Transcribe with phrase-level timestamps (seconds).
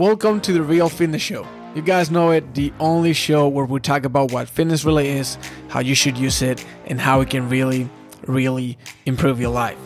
[0.00, 1.46] Welcome to the Real Fitness Show.
[1.74, 5.36] You guys know it, the only show where we talk about what fitness really is,
[5.68, 7.86] how you should use it, and how it can really,
[8.26, 9.76] really improve your life.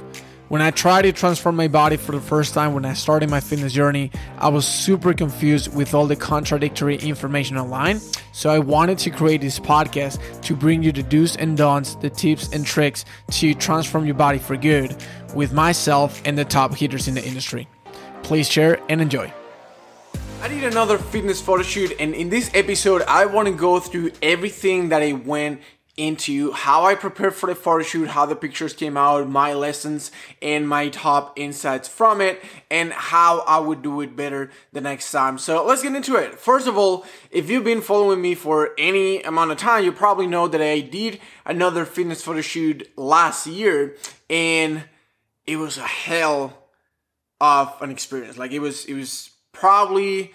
[0.50, 3.40] When I tried to transform my body for the first time when I started my
[3.40, 7.98] fitness journey, I was super confused with all the contradictory information online.
[8.30, 12.08] So I wanted to create this podcast to bring you the do's and don'ts, the
[12.08, 14.94] tips and tricks to transform your body for good
[15.34, 17.66] with myself and the top hitters in the industry.
[18.22, 19.32] Please share and enjoy.
[20.44, 24.10] I did another fitness photo shoot, and in this episode, I want to go through
[24.20, 25.62] everything that I went
[25.96, 30.12] into, how I prepared for the photo shoot, how the pictures came out, my lessons,
[30.42, 35.10] and my top insights from it, and how I would do it better the next
[35.10, 35.38] time.
[35.38, 36.38] So let's get into it.
[36.38, 40.26] First of all, if you've been following me for any amount of time, you probably
[40.26, 43.96] know that I did another fitness photo shoot last year,
[44.28, 44.84] and
[45.46, 46.68] it was a hell
[47.40, 48.36] of an experience.
[48.36, 50.32] Like it was, it was probably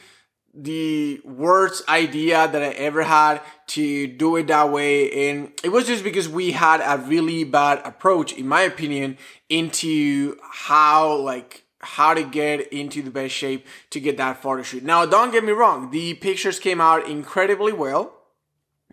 [0.54, 5.30] the worst idea that I ever had to do it that way.
[5.30, 10.38] And it was just because we had a really bad approach, in my opinion, into
[10.42, 14.84] how, like, how to get into the best shape to get that photo shoot.
[14.84, 18.14] Now, don't get me wrong, the pictures came out incredibly well,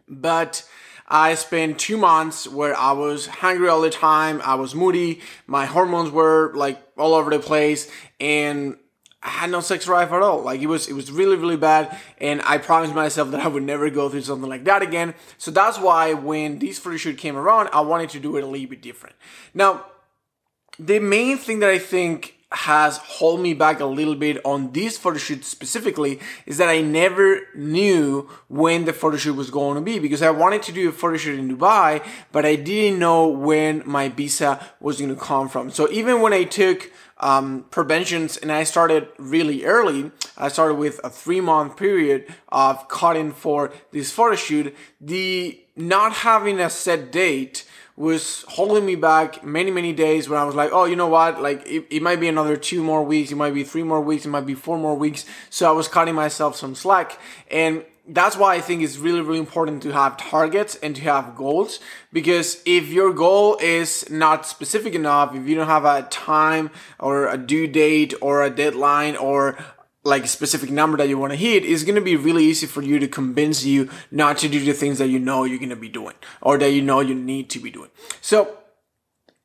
[0.06, 0.68] but
[1.08, 4.42] I spent two months where I was hungry all the time.
[4.44, 5.20] I was moody.
[5.46, 8.76] My hormones were like all over the place and
[9.26, 10.42] I had no sex drive at all.
[10.42, 11.98] Like it was, it was really, really bad.
[12.18, 15.14] And I promised myself that I would never go through something like that again.
[15.36, 18.46] So that's why when this photo shoot came around, I wanted to do it a
[18.46, 19.16] little bit different.
[19.52, 19.86] Now,
[20.78, 24.96] the main thing that I think has held me back a little bit on this
[24.96, 29.80] photo shoot specifically is that I never knew when the photo shoot was going to
[29.80, 33.26] be because I wanted to do a photo shoot in Dubai, but I didn't know
[33.26, 35.70] when my visa was going to come from.
[35.70, 41.00] So even when I took um, preventions and I started really early, I started with
[41.02, 44.76] a three month period of cutting for this photo shoot.
[45.00, 47.64] The not having a set date
[47.96, 51.40] was holding me back many, many days when I was like, oh, you know what?
[51.40, 53.32] Like, it, it might be another two more weeks.
[53.32, 54.26] It might be three more weeks.
[54.26, 55.24] It might be four more weeks.
[55.48, 57.18] So I was cutting myself some slack.
[57.50, 61.34] And that's why I think it's really, really important to have targets and to have
[61.34, 61.80] goals.
[62.12, 67.28] Because if your goal is not specific enough, if you don't have a time or
[67.28, 69.58] a due date or a deadline or
[70.04, 72.66] like a specific number that you want to hit, it's going to be really easy
[72.66, 75.68] for you to convince you not to do the things that you know you're going
[75.68, 77.90] to be doing or that you know you need to be doing.
[78.20, 78.56] So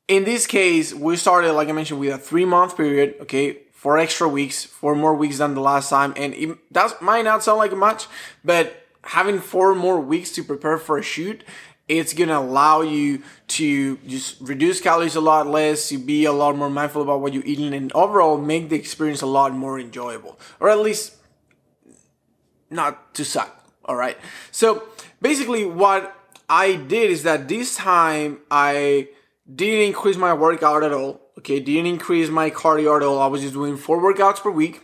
[0.08, 3.16] in this case, we started, like I mentioned, with a three month period.
[3.22, 3.58] Okay.
[3.82, 6.14] Four extra weeks, four more weeks than the last time.
[6.16, 8.06] And it, that might not sound like much,
[8.44, 11.42] but having four more weeks to prepare for a shoot
[11.88, 16.56] it's gonna allow you to just reduce calories a lot less, to be a lot
[16.56, 20.38] more mindful about what you're eating, and overall make the experience a lot more enjoyable,
[20.60, 21.16] or at least
[22.70, 23.66] not to suck.
[23.84, 24.16] All right.
[24.52, 24.84] So
[25.20, 26.16] basically, what
[26.48, 29.08] I did is that this time I
[29.52, 31.20] didn't increase my workout at all.
[31.42, 33.20] Okay, didn't increase my cardio at all.
[33.20, 34.80] I was just doing four workouts per week,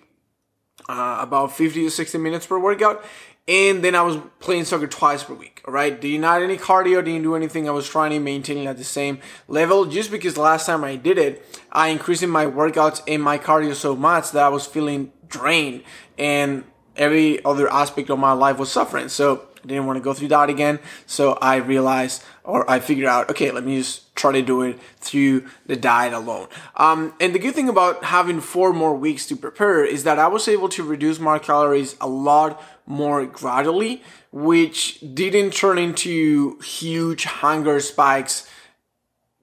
[0.89, 3.05] uh, about 50 to 60 minutes per workout,
[3.47, 5.63] and then I was playing soccer twice per week.
[5.69, 7.69] All right, did not add any cardio, didn't do anything.
[7.69, 11.17] I was trying to maintain at the same level, just because last time I did
[11.17, 15.85] it, I increased my workouts and my cardio so much that I was feeling drained,
[16.19, 16.65] and
[16.97, 19.09] every other aspect of my life was suffering.
[19.09, 20.81] So I didn't want to go through that again.
[21.07, 24.81] So I realized, or I figured out, okay, let me just try to do it
[24.97, 26.49] through the diet alone.
[26.77, 30.29] Um, and the good thing about having four more weeks to prepare is that I
[30.29, 37.25] was able to reduce my calories a lot more gradually, which didn't turn into huge
[37.25, 38.49] hunger spikes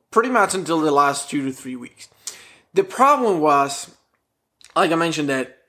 [0.09, 2.09] pretty much until the last two to three weeks.
[2.73, 3.95] The problem was,
[4.75, 5.59] like I mentioned, that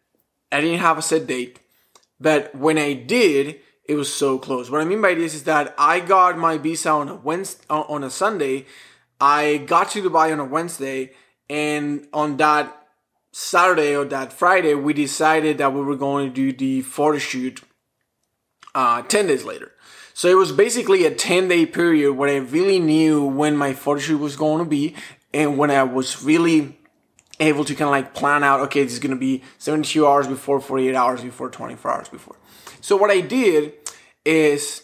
[0.51, 1.59] I didn't have a set date,
[2.19, 4.71] but when I did, it was so close.
[4.71, 8.03] What I mean by this is that I got my visa on a Wednesday, on
[8.03, 8.67] a Sunday.
[9.21, 11.13] I got to Dubai on a Wednesday,
[11.49, 12.89] and on that
[13.33, 17.63] Saturday or that Friday, we decided that we were going to do the photo shoot
[18.75, 19.73] uh, 10 days later.
[20.15, 24.01] So it was basically a 10 day period where I really knew when my photo
[24.01, 24.97] shoot was going to be
[25.35, 26.79] and when I was really
[27.41, 30.27] able to kind of like plan out, okay, this is going to be 72 hours
[30.27, 32.37] before, 48 hours before, 24 hours before.
[32.81, 33.75] So what I did
[34.25, 34.83] is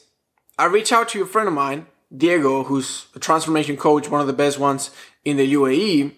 [0.59, 4.27] I reached out to a friend of mine, Diego, who's a transformation coach, one of
[4.27, 4.91] the best ones
[5.25, 6.13] in the UAE.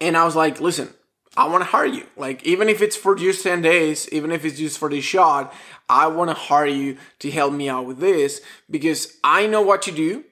[0.00, 0.94] And I was like, listen,
[1.36, 2.06] I want to hire you.
[2.16, 5.52] Like, even if it's for just 10 days, even if it's just for this shot,
[5.88, 8.40] I want to hire you to help me out with this
[8.70, 10.24] because I know what to do,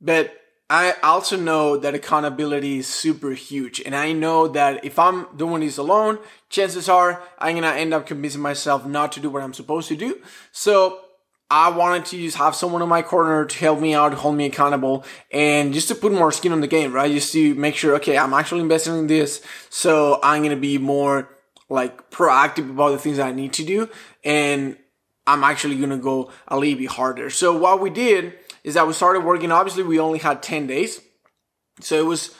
[0.00, 0.39] but
[0.70, 3.80] I also know that accountability is super huge.
[3.84, 7.92] And I know that if I'm doing this alone, chances are I'm going to end
[7.92, 10.22] up convincing myself not to do what I'm supposed to do.
[10.52, 11.00] So
[11.50, 14.46] I wanted to just have someone in my corner to help me out, hold me
[14.46, 17.10] accountable, and just to put more skin on the game, right?
[17.10, 19.42] Just to make sure, okay, I'm actually investing in this.
[19.70, 21.28] So I'm going to be more
[21.68, 23.88] like proactive about the things I need to do.
[24.24, 24.76] And
[25.26, 27.28] I'm actually going to go a little bit harder.
[27.28, 28.34] So what we did
[28.64, 29.52] is that we started working.
[29.52, 31.00] Obviously, we only had 10 days.
[31.80, 32.34] So it was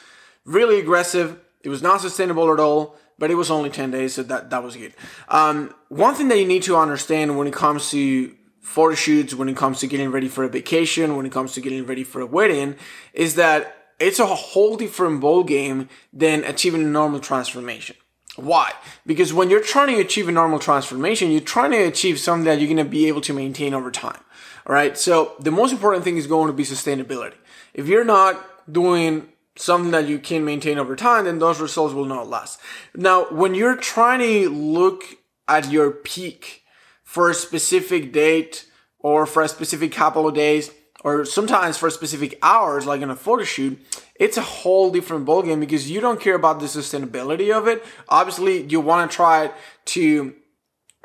[0.45, 1.39] really aggressive.
[1.63, 4.15] It was not sustainable at all, but it was only 10 days.
[4.15, 4.95] So that, that was good.
[5.29, 9.49] Um, one thing that you need to understand when it comes to photo shoots, when
[9.49, 12.21] it comes to getting ready for a vacation, when it comes to getting ready for
[12.21, 12.77] a wedding,
[13.13, 17.97] is that it's a whole different ball game than achieving a normal transformation.
[18.37, 18.73] Why?
[19.05, 22.59] Because when you're trying to achieve a normal transformation, you're trying to achieve something that
[22.59, 24.21] you're going to be able to maintain over time.
[24.67, 24.97] All right.
[24.97, 27.35] So the most important thing is going to be sustainability.
[27.75, 32.05] If you're not doing something that you can maintain over time, then those results will
[32.05, 32.61] not last.
[32.95, 35.05] Now, when you're trying to look
[35.49, 36.63] at your peak
[37.03, 38.67] for a specific date
[38.99, 40.71] or for a specific couple of days,
[41.03, 43.81] or sometimes for specific hours, like in a photo shoot,
[44.17, 47.83] it's a whole different ballgame because you don't care about the sustainability of it.
[48.09, 49.51] Obviously, you want to try
[49.87, 50.35] to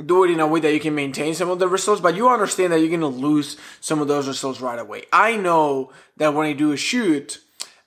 [0.04, 2.30] do it in a way that you can maintain some of the results, but you
[2.30, 5.04] understand that you're to lose some of those results right away.
[5.14, 7.40] I know that when I do a shoot,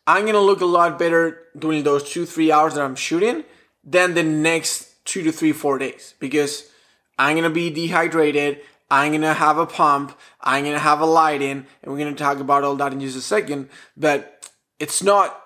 [0.06, 3.44] I'm to look a lot better during those two, three hours that I'm shooting
[3.84, 6.70] than the next two to three, four days because
[7.18, 8.60] I'm to be dehydrated.
[8.90, 10.18] I'm to have a pump.
[10.40, 13.20] I'm to have a lighting and we're to talk about all that in just a
[13.20, 13.68] second,
[13.98, 15.42] but it's not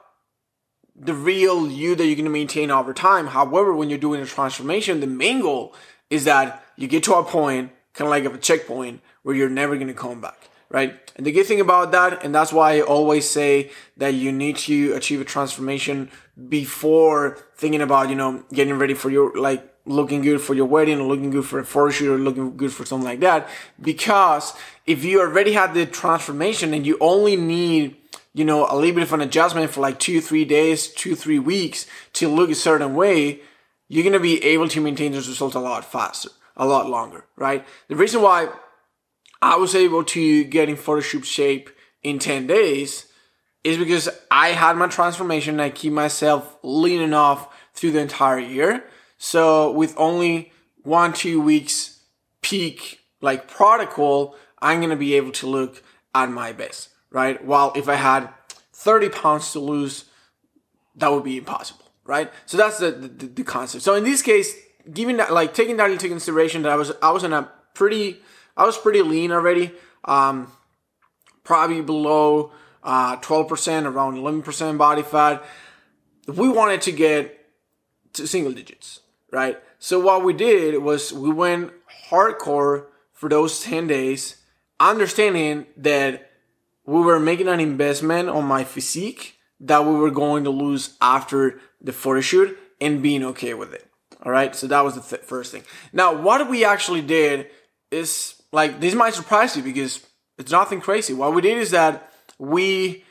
[0.94, 3.28] the real you that you're to maintain over time.
[3.28, 5.74] However, when you're doing a transformation, the main goal
[6.12, 9.76] is that you get to a point, kind of like a checkpoint, where you're never
[9.76, 10.92] going to come back, right?
[11.16, 14.56] And the good thing about that, and that's why I always say that you need
[14.68, 16.10] to achieve a transformation
[16.48, 21.00] before thinking about, you know, getting ready for your, like, looking good for your wedding
[21.00, 23.48] or looking good for a photo or looking good for something like that.
[23.80, 24.52] Because
[24.86, 27.96] if you already had the transformation and you only need,
[28.34, 31.38] you know, a little bit of an adjustment for like two, three days, two, three
[31.38, 33.40] weeks to look a certain way,
[33.92, 37.26] you're going to be able to maintain those results a lot faster, a lot longer,
[37.36, 37.62] right?
[37.88, 38.48] The reason why
[39.42, 41.68] I was able to get in photo shoot shape
[42.02, 43.04] in 10 days
[43.62, 48.82] is because I had my transformation I keep myself lean enough through the entire year.
[49.18, 50.52] So with only
[50.84, 52.00] one, two weeks
[52.40, 55.82] peak like protocol, I'm going to be able to look
[56.14, 57.44] at my best, right?
[57.44, 58.30] While if I had
[58.72, 60.06] 30 pounds to lose,
[60.96, 62.30] that would be impossible right?
[62.46, 63.84] So that's the, the, the concept.
[63.84, 64.54] So in this case,
[64.92, 68.20] giving that like taking that into consideration that I was I was in a pretty
[68.56, 69.72] I was pretty lean already,
[70.04, 70.52] um,
[71.44, 72.52] probably below
[72.82, 75.42] uh, 12%, around 11% body fat.
[76.26, 77.46] We wanted to get
[78.14, 79.00] to single digits,
[79.30, 79.58] right?
[79.78, 81.72] So what we did was we went
[82.10, 84.36] hardcore for those 10 days,
[84.78, 86.30] understanding that
[86.84, 91.60] we were making an investment on my physique that we were going to lose after
[91.80, 93.86] the photo shoot and being okay with it.
[94.22, 94.54] All right.
[94.54, 95.62] So that was the th- first thing.
[95.92, 97.48] Now, what we actually did
[97.90, 100.04] is like, this might surprise you because
[100.38, 101.14] it's nothing crazy.
[101.14, 103.04] What we did is that we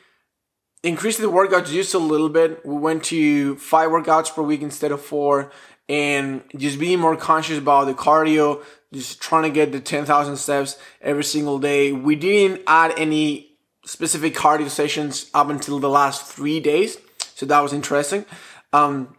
[0.82, 2.64] increased the workouts just a little bit.
[2.64, 5.52] We went to five workouts per week instead of four
[5.88, 10.78] and just being more conscious about the cardio, just trying to get the 10,000 steps
[11.00, 11.92] every single day.
[11.92, 13.51] We didn't add any
[13.84, 16.98] specific cardio sessions up until the last three days.
[17.34, 18.24] So that was interesting.
[18.72, 19.16] Um,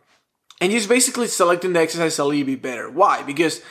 [0.62, 2.90] and just basically selecting the exercise a little bit better.
[2.90, 3.24] Why?
[3.24, 3.62] Because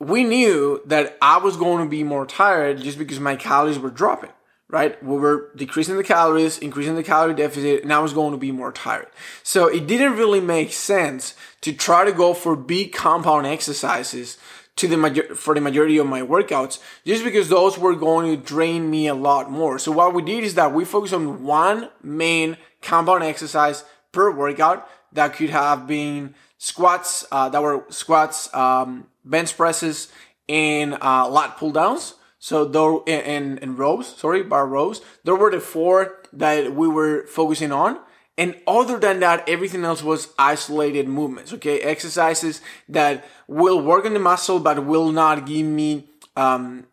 [0.00, 3.90] we knew that I was going to be more tired just because my calories were
[3.90, 4.30] dropping,
[4.68, 5.02] right?
[5.02, 8.52] We were decreasing the calories, increasing the calorie deficit, and I was going to be
[8.52, 9.06] more tired.
[9.42, 14.36] So it didn't really make sense to try to go for big compound exercises
[14.76, 18.42] to the major- for the majority of my workouts just because those were going to
[18.42, 19.78] drain me a lot more.
[19.78, 24.88] So what we did is that we focused on one main compound exercise per workout
[25.12, 30.08] that could have been squats, uh, that were squats, um, bench presses,
[30.48, 32.14] and uh, lat pull downs.
[32.38, 35.00] So though and, and rows, sorry, bar rows.
[35.24, 37.98] There were the four that we were focusing on.
[38.38, 41.80] And other than that, everything else was isolated movements, okay?
[41.80, 46.86] Exercises that will work on the muscle, but will not give me, um,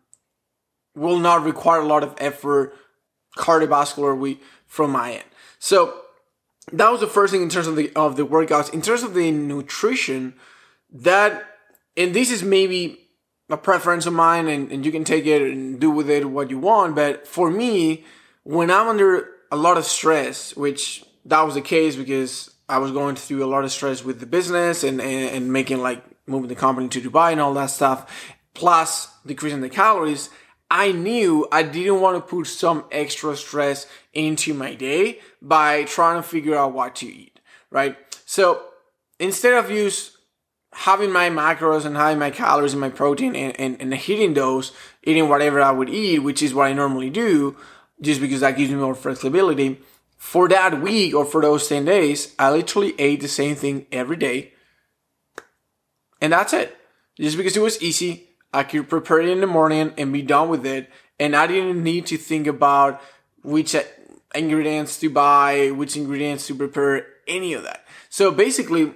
[0.94, 2.74] will not require a lot of effort
[3.36, 5.24] cardiovascularly from my end.
[5.58, 6.00] So
[6.72, 8.72] that was the first thing in terms of the, of the workouts.
[8.72, 10.34] In terms of the nutrition,
[10.90, 11.44] that,
[11.94, 13.00] and this is maybe
[13.50, 16.48] a preference of mine and, and you can take it and do with it what
[16.48, 16.94] you want.
[16.94, 18.04] But for me,
[18.44, 22.90] when I'm under a lot of stress, which that was the case because I was
[22.90, 26.48] going through a lot of stress with the business and, and, and making like moving
[26.48, 30.30] the company to Dubai and all that stuff, plus decreasing the calories.
[30.70, 36.20] I knew I didn't want to put some extra stress into my day by trying
[36.20, 37.38] to figure out what to eat,
[37.70, 37.96] right?
[38.24, 38.62] So
[39.18, 40.16] instead of use
[40.72, 44.72] having my macros and having my calories and my protein and, and, and hitting those,
[45.04, 47.56] eating whatever I would eat, which is what I normally do,
[48.00, 49.80] just because that gives me more flexibility.
[50.24, 54.16] For that week or for those 10 days, I literally ate the same thing every
[54.16, 54.54] day.
[56.20, 56.76] And that's it.
[57.20, 60.48] Just because it was easy, I could prepare it in the morning and be done
[60.48, 60.90] with it.
[61.20, 63.02] And I didn't need to think about
[63.42, 63.76] which
[64.34, 67.84] ingredients to buy, which ingredients to prepare, any of that.
[68.08, 68.94] So basically,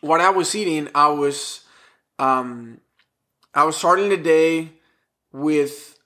[0.00, 1.60] what I was eating, I was,
[2.18, 2.80] um,
[3.54, 4.72] I was starting the day
[5.32, 5.96] with.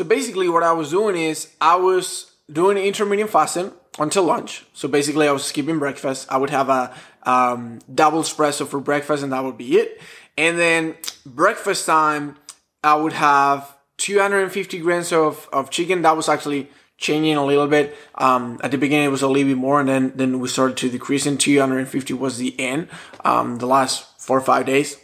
[0.00, 4.64] So basically, what I was doing is I was doing intermittent fasting until lunch.
[4.72, 6.26] So basically, I was skipping breakfast.
[6.32, 10.00] I would have a um, double espresso for breakfast, and that would be it.
[10.38, 12.36] And then breakfast time,
[12.82, 16.00] I would have 250 grams of, of chicken.
[16.00, 17.94] That was actually changing a little bit.
[18.14, 20.78] Um, at the beginning, it was a little bit more, and then then we started
[20.78, 21.26] to decrease.
[21.26, 22.88] And 250 was the end.
[23.22, 24.96] Um, the last four or five days.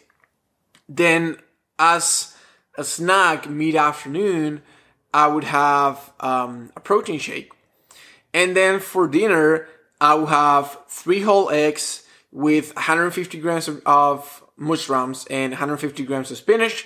[0.89, 1.37] Then,
[1.79, 2.35] as
[2.79, 4.63] a snack mid afternoon,
[5.17, 7.51] I would have um, a protein shake,
[8.35, 9.67] and then for dinner,
[9.99, 16.31] I would have three whole eggs with 150 grams of, of mushrooms and 150 grams
[16.31, 16.85] of spinach,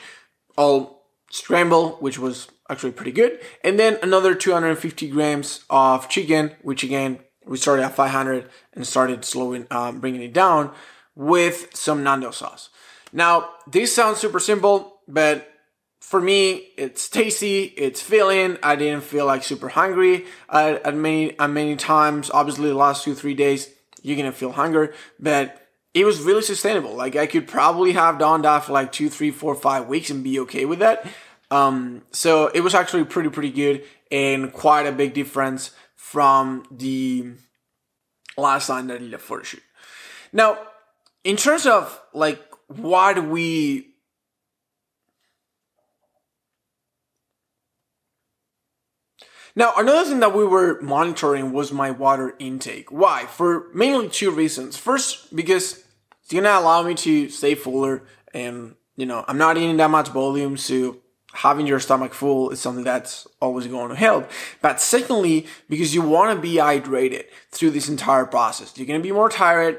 [0.56, 3.40] all scrambled, which was actually pretty good.
[3.64, 9.24] And then another 250 grams of chicken, which again, we started at 500 and started
[9.24, 10.72] slowing, um, bringing it down
[11.16, 12.68] with some Nando sauce.
[13.12, 15.48] Now, this sounds super simple, but
[16.00, 18.58] for me, it's tasty, it's filling.
[18.62, 22.30] I didn't feel like super hungry uh, at many, at many times.
[22.32, 23.70] Obviously, the last two, three days,
[24.02, 26.94] you're gonna feel hunger, but it was really sustainable.
[26.94, 30.24] Like I could probably have done that for like two, three, four, five weeks and
[30.24, 31.06] be okay with that.
[31.50, 37.32] Um, so it was actually pretty, pretty good and quite a big difference from the
[38.36, 39.62] last time that I did a photo shoot.
[40.32, 40.58] Now,
[41.24, 43.89] in terms of like what we
[49.56, 52.90] Now, another thing that we were monitoring was my water intake.
[52.90, 53.26] Why?
[53.26, 54.76] For mainly two reasons.
[54.76, 55.84] First, because
[56.22, 60.08] it's gonna allow me to stay fuller and, you know, I'm not eating that much
[60.08, 60.98] volume, so
[61.32, 64.30] having your stomach full is something that's always going to help.
[64.60, 68.76] But secondly, because you want to be hydrated through this entire process.
[68.76, 69.78] You're going to be more tired.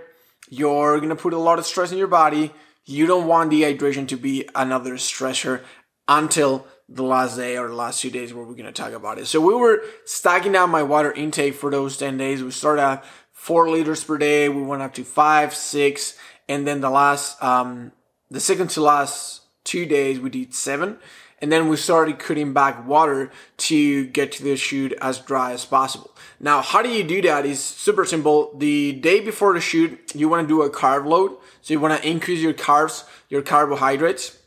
[0.50, 2.51] You're going to put a lot of stress in your body.
[2.86, 5.62] You don't want dehydration to be another stressor
[6.08, 9.17] until the last day or the last few days where we're going to talk about
[9.17, 9.25] it.
[9.25, 12.43] So we were stacking out my water intake for those 10 days.
[12.43, 14.50] We started at four liters per day.
[14.50, 16.17] We went up to five, six.
[16.50, 17.93] And then the last, um,
[18.29, 20.98] the second to last two days, we did seven.
[21.39, 25.65] And then we started cutting back water to get to the shoot as dry as
[25.65, 26.12] possible.
[26.39, 28.55] Now, how do you do that is super simple.
[28.57, 31.38] The day before the shoot, you want to do a carb load.
[31.62, 34.38] So you want to increase your carbs, your carbohydrates.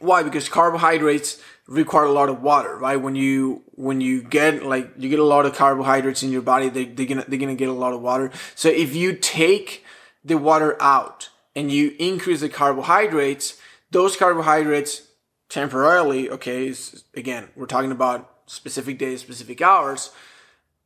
[0.00, 0.22] Why?
[0.22, 2.96] Because carbohydrates require a lot of water, right?
[2.96, 6.68] When you when you get like you get a lot of carbohydrates in your body,
[6.68, 8.32] they, they're gonna they're gonna get a lot of water.
[8.56, 9.84] So if you take
[10.24, 13.58] the water out and you increase the carbohydrates,
[13.90, 15.02] those carbohydrates
[15.48, 16.74] temporarily, okay,
[17.14, 20.10] again, we're talking about specific days, specific hours,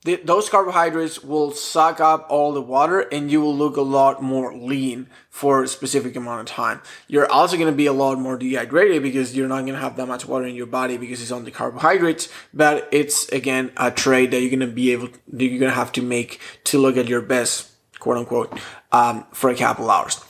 [0.04, 4.20] the, those carbohydrates will suck up all the water and you will look a lot
[4.20, 6.82] more lean for a specific amount of time.
[7.06, 9.96] You're also going to be a lot more dehydrated because you're not going to have
[9.96, 12.28] that much water in your body because it's on the carbohydrates.
[12.52, 15.76] But it's again a trade that you're going to be able, that you're going to
[15.76, 18.58] have to make to look at your best, quote unquote,
[18.90, 20.20] um, for a couple hours.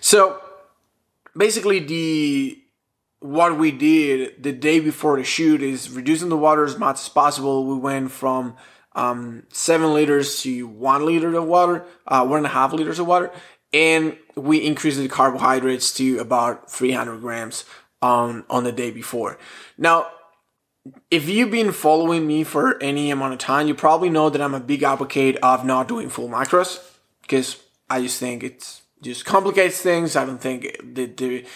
[0.00, 0.40] So
[1.36, 2.62] basically the,
[3.20, 7.10] what we did the day before the shoot is reducing the water as much as
[7.10, 7.66] possible.
[7.66, 8.56] We went from
[8.98, 13.06] um, seven liters to one liter of water, uh, one and a half liters of
[13.06, 13.30] water,
[13.72, 17.64] and we increased the carbohydrates to about 300 grams
[18.02, 19.38] on on the day before.
[19.76, 20.08] Now,
[21.10, 24.54] if you've been following me for any amount of time, you probably know that I'm
[24.54, 26.82] a big advocate of not doing full macros
[27.22, 30.16] because I just think it's just complicates things.
[30.16, 31.46] I don't think the, the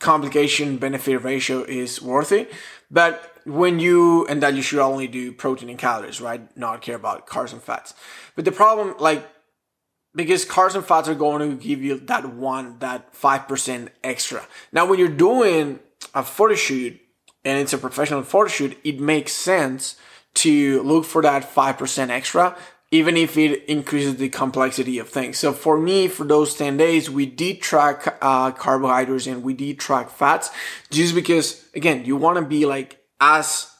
[0.00, 2.52] complication benefit ratio is worth it.
[2.90, 6.56] But when you and that you should only do protein and calories, right?
[6.56, 7.94] Not care about carbs and fats.
[8.36, 9.28] But the problem, like,
[10.14, 14.46] because carbs and fats are going to give you that one, that five percent extra.
[14.72, 15.80] Now, when you're doing
[16.14, 17.00] a photo shoot,
[17.44, 19.96] and it's a professional photo shoot, it makes sense
[20.34, 22.56] to look for that 5% extra,
[22.90, 25.38] even if it increases the complexity of things.
[25.38, 29.78] So for me, for those 10 days, we did track uh, carbohydrates and we did
[29.78, 30.50] track fats
[30.90, 33.70] just because, again, you want to be like as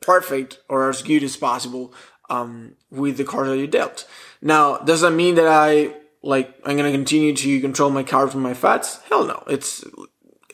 [0.00, 1.92] perfect or as good as possible
[2.30, 4.08] um, with the cards that you dealt.
[4.40, 8.42] Now, does that mean that I like I'm gonna continue to control my carbs and
[8.42, 9.00] my fats?
[9.08, 9.42] Hell no.
[9.48, 9.84] It's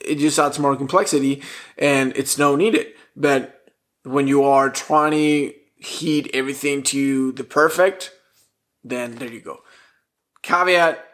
[0.03, 1.43] it just adds more complexity
[1.77, 2.87] and it's no needed.
[3.15, 3.71] But
[4.03, 8.11] when you are trying to heat everything to the perfect,
[8.83, 9.59] then there you go.
[10.41, 11.05] Caveat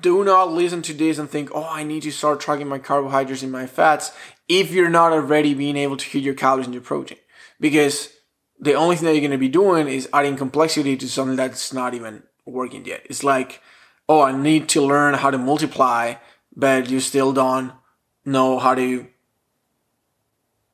[0.00, 3.42] do not listen to this and think, oh, I need to start tracking my carbohydrates
[3.42, 4.12] and my fats
[4.48, 7.18] if you're not already being able to heat your calories and your protein.
[7.60, 8.10] Because
[8.58, 11.72] the only thing that you're going to be doing is adding complexity to something that's
[11.72, 13.06] not even working yet.
[13.06, 13.60] It's like,
[14.08, 16.14] oh, I need to learn how to multiply,
[16.54, 17.72] but you still don't
[18.24, 19.06] know how to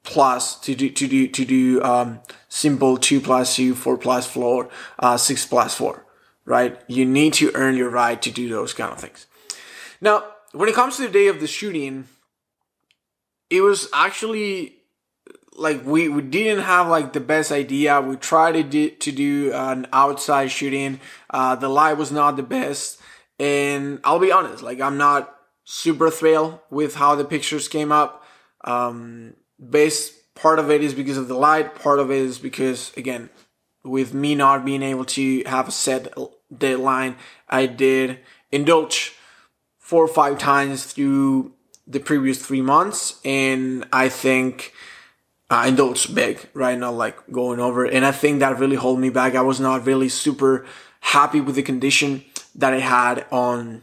[0.03, 4.69] plus to do to do to do um, simple two plus two, four plus four,
[4.99, 6.07] uh, six plus four.
[6.44, 6.80] Right?
[6.88, 9.26] You need to earn your right to do those kind of things.
[10.00, 12.06] Now, when it comes to the day of the shooting,
[13.50, 14.76] it was actually
[15.54, 18.00] like we, we didn't have like the best idea.
[18.00, 21.00] We tried to do, to do an outside shooting.
[21.28, 23.00] Uh, the light was not the best,
[23.38, 28.25] and I'll be honest, like I'm not super thrilled with how the pictures came up.
[28.64, 29.35] Um,
[29.68, 31.75] base part of it is because of the light.
[31.75, 33.28] Part of it is because again,
[33.84, 36.12] with me not being able to have a set
[36.56, 37.16] deadline,
[37.49, 38.18] I did
[38.52, 39.14] indulge
[39.78, 41.52] four or five times through
[41.87, 44.72] the previous three months, and I think
[45.50, 46.78] and those big, right?
[46.78, 47.84] Not like going over.
[47.84, 49.34] And I think that really held me back.
[49.34, 50.64] I was not really super
[51.00, 53.82] happy with the condition that I had on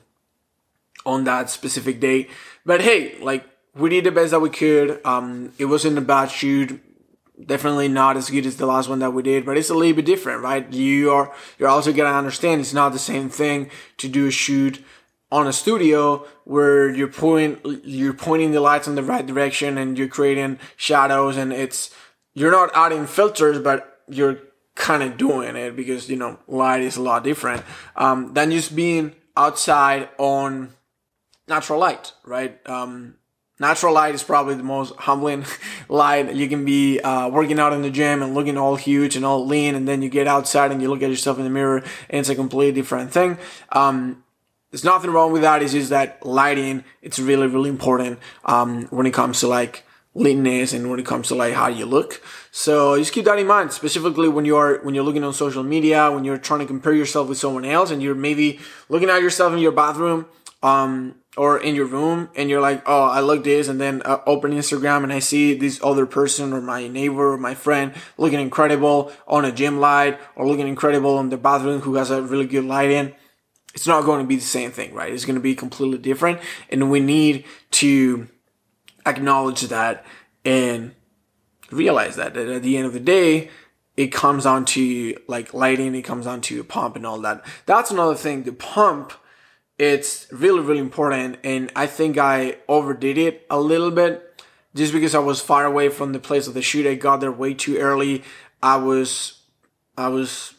[1.05, 2.29] on that specific day.
[2.65, 5.01] But hey, like we did the best that we could.
[5.05, 6.81] Um, it wasn't a bad shoot.
[7.45, 9.95] Definitely not as good as the last one that we did, but it's a little
[9.95, 10.71] bit different, right?
[10.73, 14.83] You are you're also gonna understand it's not the same thing to do a shoot
[15.31, 19.97] on a studio where you're point you're pointing the lights in the right direction and
[19.97, 21.93] you're creating shadows and it's
[22.33, 24.39] you're not adding filters but you're
[24.75, 27.63] kind of doing it because you know light is a lot different
[27.97, 30.69] um, than just being outside on
[31.47, 33.15] natural light right um,
[33.59, 35.45] natural light is probably the most humbling
[35.89, 39.25] light you can be uh, working out in the gym and looking all huge and
[39.25, 41.77] all lean and then you get outside and you look at yourself in the mirror
[41.77, 43.37] and it's a completely different thing
[43.71, 44.23] um,
[44.71, 45.63] there's nothing wrong with that.
[45.63, 50.73] It's just that lighting, it's really, really important um, when it comes to like leanness
[50.73, 52.21] and when it comes to like how you look.
[52.51, 56.11] So just keep that in mind, specifically when you're when you're looking on social media,
[56.11, 59.53] when you're trying to compare yourself with someone else, and you're maybe looking at yourself
[59.53, 60.25] in your bathroom
[60.63, 64.19] um, or in your room, and you're like, oh, I look this, and then uh,
[64.25, 68.39] open Instagram and I see this other person or my neighbor or my friend looking
[68.39, 72.47] incredible on a gym light or looking incredible in the bathroom who has a really
[72.47, 73.13] good lighting
[73.77, 75.13] it's not going to be the same thing, right?
[75.13, 76.39] It's going to be completely different.
[76.71, 78.27] And we need to
[79.05, 80.03] acknowledge that
[80.43, 80.95] and
[81.71, 83.51] realize that, that at the end of the day,
[83.95, 87.45] it comes down to like lighting, it comes down to a pump and all that.
[87.67, 88.43] That's another thing.
[88.43, 89.13] The pump,
[89.77, 91.37] it's really, really important.
[91.43, 94.43] And I think I overdid it a little bit
[94.75, 96.87] just because I was far away from the place of the shoot.
[96.87, 98.23] I got there way too early.
[98.61, 99.41] I was,
[99.97, 100.53] I was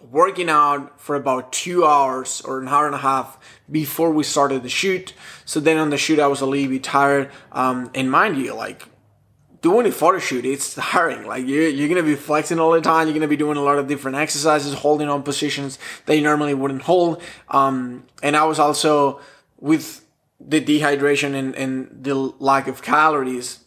[0.00, 3.38] working out for about two hours or an hour and a half
[3.70, 5.14] before we started the shoot.
[5.44, 7.30] So then on the shoot, I was a little bit tired.
[7.52, 8.88] Um, and mind you, like
[9.64, 11.26] doing a photo shoot, it's tiring.
[11.26, 13.08] Like you're, you're to be flexing all the time.
[13.08, 16.52] You're to be doing a lot of different exercises, holding on positions that you normally
[16.52, 17.22] wouldn't hold.
[17.48, 19.20] Um, and I was also
[19.58, 20.04] with
[20.38, 23.60] the dehydration and, and the lack of calories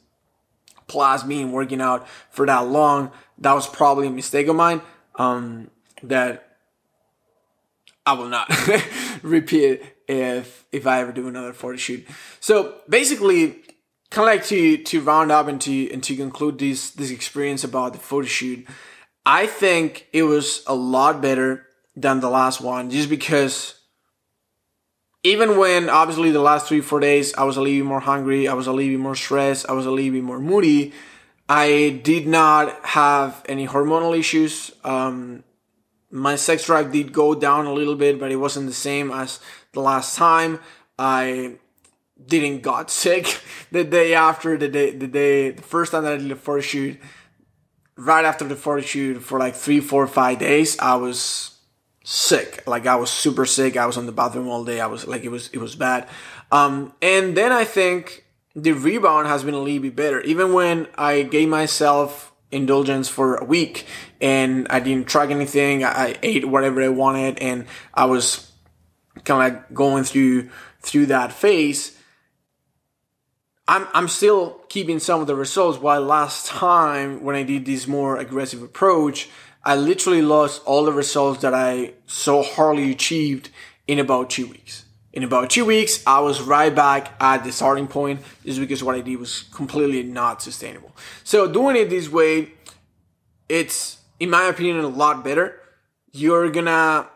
[0.86, 4.82] plus being working out for that long, that was probably a mistake of mine.
[5.16, 5.72] Um,
[6.04, 6.58] that
[8.06, 8.48] I will not
[9.24, 12.06] repeat if if I ever do another photo shoot.
[12.40, 13.64] So basically,
[14.10, 17.63] kind of like to to round up and to and to conclude this this experience
[17.63, 18.67] about the photo shoot,
[19.26, 21.65] I think it was a lot better
[21.96, 23.74] than the last one, just because.
[25.24, 28.48] Even when obviously the last three four days I was a little bit more hungry,
[28.48, 30.93] I was a little bit more stressed, I was a little bit more moody.
[31.50, 34.72] I did not have any hormonal issues.
[34.84, 35.43] Um,
[36.12, 39.39] my sex drive did go down a little bit, but it wasn't the same as
[39.74, 40.60] the last time.
[41.00, 41.58] I
[42.25, 46.17] didn't got sick the day after the day the day the first time that I
[46.17, 46.99] did the photo shoot.
[47.99, 51.58] Right after the photo shoot for like three, four, five days, I was
[52.03, 52.63] sick.
[52.67, 53.75] Like I was super sick.
[53.75, 54.80] I was on the bathroom all day.
[54.80, 56.08] I was like it was it was bad.
[56.51, 58.25] Um, and then I think
[58.56, 60.21] the rebound has been a little bit better.
[60.21, 63.86] Even when I gave myself indulgence for a week
[64.21, 68.51] and I didn't track anything, I ate whatever I wanted and I was
[69.25, 70.49] kind of like going through
[70.82, 71.97] through that phase.
[73.67, 75.80] I'm I'm still keeping some of the results.
[75.80, 79.30] While last time when I did this more aggressive approach,
[79.63, 83.49] I literally lost all the results that I so hardly achieved
[83.88, 84.86] in about two weeks.
[85.12, 88.95] In about two weeks, I was right back at the starting point just because what
[88.95, 90.91] I did was completely not sustainable.
[91.23, 92.51] So doing it this way,
[93.49, 95.60] it's, in my opinion, a lot better.
[96.12, 97.08] You're gonna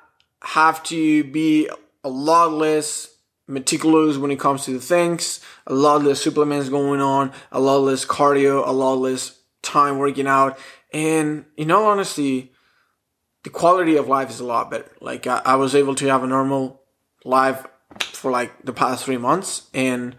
[0.42, 1.70] have to be
[2.04, 3.11] a lot less
[3.52, 7.78] meticulous when it comes to the things, a lot less supplements going on, a lot
[7.78, 10.58] less cardio, a lot less time working out,
[10.94, 12.52] and in all honesty,
[13.44, 14.92] the quality of life is a lot better.
[15.02, 16.82] Like I, I was able to have a normal
[17.26, 17.66] life
[18.00, 20.16] for like the past three months and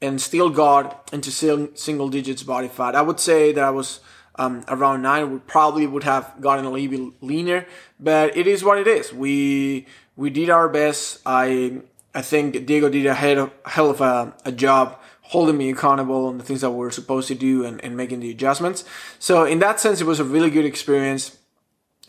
[0.00, 2.96] and still got into single digits body fat.
[2.96, 4.00] I would say that I was
[4.34, 5.30] um, around nine.
[5.32, 7.66] We probably would have gotten a little bit leaner,
[8.00, 9.12] but it is what it is.
[9.12, 11.20] We we did our best.
[11.24, 11.82] I
[12.14, 16.44] I think Diego did a hell of, a, a job holding me accountable on the
[16.44, 18.84] things that we are supposed to do and, and making the adjustments.
[19.18, 21.38] So in that sense, it was a really good experience.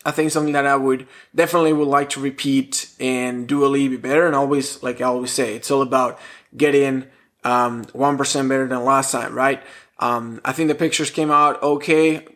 [0.06, 3.90] I think something that I would definitely would like to repeat and do a little
[3.90, 4.28] bit better.
[4.28, 6.20] And always, like I always say, it's all about
[6.58, 7.06] getting
[7.46, 9.64] um, 1% better than last time, right?
[10.00, 12.28] Um, I think the pictures came out okay,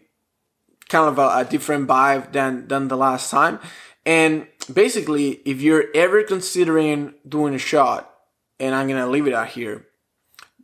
[0.87, 3.59] kind of a, a different vibe than, than the last time.
[4.05, 8.13] And basically, if you're ever considering doing a shot,
[8.59, 9.85] and I'm gonna leave it out here,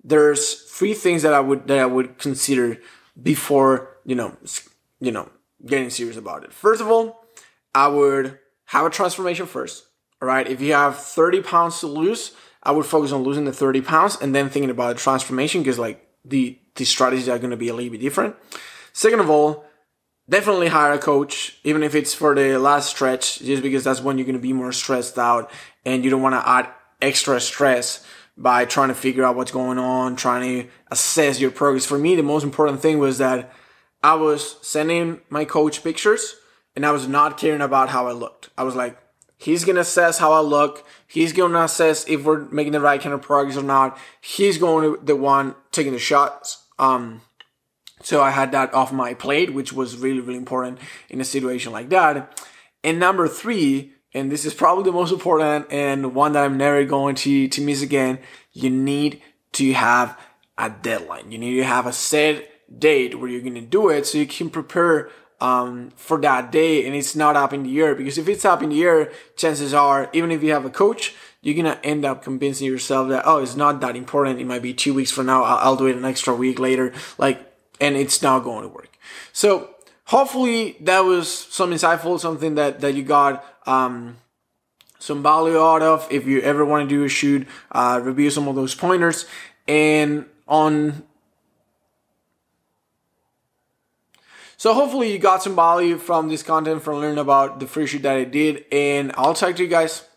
[0.04, 2.80] there's three things that I would that I would consider
[3.22, 4.36] before you know
[5.00, 5.30] you know
[5.66, 6.54] getting serious about it.
[6.54, 7.26] First of all,
[7.74, 9.86] I would have a transformation first.
[10.22, 13.54] All right, if you have 30 pounds to lose, I would focus on losing the
[13.54, 17.52] 30 pounds and then thinking about the transformation because like the the strategies are going
[17.52, 18.36] to be a little bit different.
[18.94, 19.66] Second of all,
[20.30, 24.18] definitely hire a coach, even if it's for the last stretch, just because that's when
[24.18, 25.52] you're going to be more stressed out
[25.86, 26.70] and you don't want to add
[27.02, 28.06] extra stress
[28.38, 31.86] by trying to figure out what's going on, trying to assess your progress.
[31.86, 33.52] For me, the most important thing was that
[34.02, 36.36] I was sending my coach pictures
[36.76, 38.50] and I was not caring about how I looked.
[38.58, 38.98] I was like,
[39.38, 40.86] he's going to assess how I look.
[41.08, 43.98] He's going to assess if we're making the right kind of progress or not.
[44.20, 46.64] He's going to the one taking the shots.
[46.80, 47.22] Um,
[48.04, 51.72] so I had that off my plate, which was really, really important in a situation
[51.72, 52.40] like that.
[52.84, 56.84] And number three, and this is probably the most important and one that I'm never
[56.84, 58.20] going to, to miss again.
[58.52, 59.22] You need
[59.54, 60.20] to have
[60.58, 61.32] a deadline.
[61.32, 64.28] You need to have a set date where you're going to do it so you
[64.28, 67.96] can prepare um, for that day and it's not up in the air.
[67.96, 71.16] Because if it's up in the air, chances are, even if you have a coach,
[71.42, 74.40] you're going to end up convincing yourself that, oh, it's not that important.
[74.40, 75.44] It might be two weeks from now.
[75.44, 76.94] I'll, I'll do it an extra week later.
[77.18, 77.53] Like,
[77.84, 78.98] and it's not going to work.
[79.34, 79.70] So
[80.06, 84.18] hopefully that was some insightful, something that, that you got, um,
[85.00, 86.08] some value out of.
[86.10, 89.26] If you ever want to do a shoot, uh, review some of those pointers
[89.68, 91.04] and on
[94.56, 98.04] So hopefully you got some value from this content from learning about the free shoot
[98.04, 100.08] that I did and I'll talk to you guys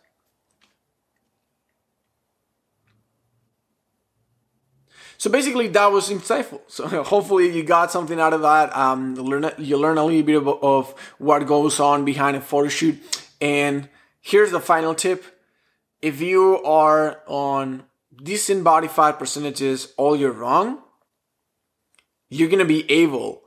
[5.19, 6.61] So basically, that was insightful.
[6.69, 8.75] So hopefully, you got something out of that.
[8.77, 12.69] Um, learn you learn a little bit of, of what goes on behind a photo
[12.69, 12.99] shoot.
[13.41, 13.89] And
[14.21, 15.25] here's the final tip:
[16.03, 17.85] if you are on
[18.23, 20.83] decent body fat percentages all year long,
[22.29, 23.43] you're gonna be able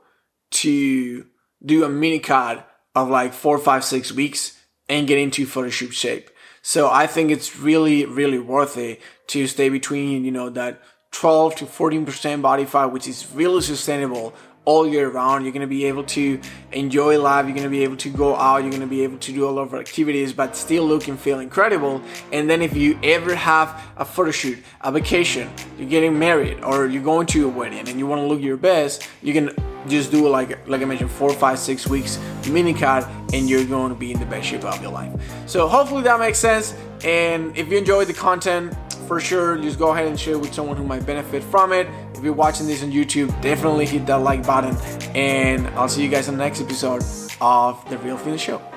[0.50, 1.26] to
[1.64, 5.94] do a mini cut of like four, five, six weeks and get into photo shoot
[5.94, 6.30] shape.
[6.62, 11.56] So I think it's really, really worth it to stay between, you know, that 12
[11.56, 14.32] to 14% body fat, which is really sustainable
[14.64, 15.44] all year round.
[15.44, 16.40] You're going to be able to
[16.72, 17.46] enjoy life.
[17.46, 18.58] You're going to be able to go out.
[18.58, 21.18] You're going to be able to do a lot of activities, but still look and
[21.18, 22.02] feel incredible.
[22.32, 26.86] And then if you ever have a photo shoot, a vacation, you're getting married, or
[26.86, 29.50] you're going to a wedding and you want to look your best, you can
[29.88, 32.18] just do like like I mentioned, four, five, six weeks
[32.48, 35.10] mini cut, and you're going to be in the best shape of your life.
[35.46, 36.74] So hopefully that makes sense.
[37.02, 38.74] And if you enjoyed the content,
[39.06, 41.86] for sure, just go ahead and share with someone who might benefit from it.
[42.14, 44.76] If you're watching this on YouTube, definitely hit that like button.
[45.16, 47.02] And I'll see you guys on the next episode
[47.40, 48.69] of The Real Fitness Show.